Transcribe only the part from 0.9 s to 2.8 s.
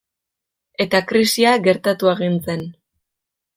krisia gertatu egin zen.